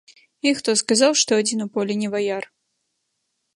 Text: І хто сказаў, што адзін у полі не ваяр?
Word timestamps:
І 0.47 0.53
хто 0.61 0.73
сказаў, 0.81 1.11
што 1.21 1.31
адзін 1.43 1.59
у 1.67 1.69
полі 1.77 1.93
не 2.01 2.09
ваяр? 2.17 2.43